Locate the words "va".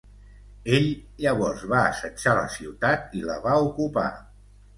1.73-1.81, 3.45-3.55